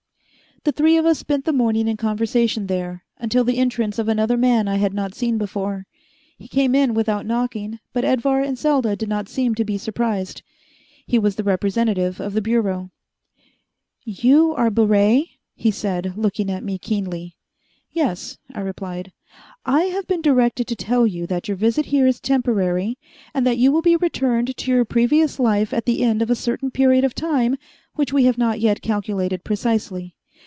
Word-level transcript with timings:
The 0.63 0.71
three 0.71 0.95
of 0.95 1.07
us 1.07 1.17
spent 1.17 1.45
the 1.45 1.53
morning 1.53 1.87
in 1.87 1.97
conversation 1.97 2.67
there, 2.67 3.03
until 3.17 3.43
the 3.43 3.57
entrance 3.57 3.97
of 3.97 4.07
another 4.07 4.37
man 4.37 4.67
I 4.67 4.75
had 4.75 4.93
not 4.93 5.15
seen 5.15 5.39
before. 5.39 5.87
He 6.37 6.47
came 6.47 6.75
in 6.75 6.93
without 6.93 7.25
knocking, 7.25 7.79
but 7.93 8.05
Edvar 8.05 8.41
and 8.41 8.59
Selda 8.59 8.95
did 8.95 9.09
not 9.09 9.27
seem 9.27 9.55
to 9.55 9.65
be 9.65 9.79
surprised. 9.79 10.43
He 11.07 11.17
was 11.17 11.35
the 11.35 11.43
representative 11.43 12.19
of 12.19 12.33
the 12.33 12.43
Bureau. 12.43 12.91
"You 14.05 14.53
are 14.53 14.69
Baret?" 14.69 15.29
he 15.55 15.71
said, 15.71 16.13
looking 16.15 16.51
at 16.51 16.63
me 16.63 16.77
keenly. 16.77 17.37
"Yes," 17.89 18.37
I 18.53 18.59
replied. 18.59 19.11
"I 19.65 19.85
have 19.85 20.05
been 20.05 20.21
directed 20.21 20.67
to 20.67 20.75
tell 20.75 21.07
you 21.07 21.25
that 21.25 21.47
your 21.47 21.57
visit 21.57 21.87
here 21.87 22.05
is 22.05 22.19
temporary, 22.19 22.99
and 23.33 23.47
that 23.47 23.57
you 23.57 23.71
will 23.71 23.81
be 23.81 23.95
returned 23.95 24.55
to 24.55 24.71
your 24.71 24.85
previous 24.85 25.39
life 25.39 25.73
at 25.73 25.85
the 25.87 26.03
end 26.03 26.21
of 26.21 26.29
a 26.29 26.35
certain 26.35 26.69
period 26.69 27.03
of 27.03 27.15
time 27.15 27.57
which 27.95 28.13
we 28.13 28.25
have 28.25 28.37
not 28.37 28.59
yet 28.59 28.83
calculated 28.83 29.43
precisely. 29.43 30.13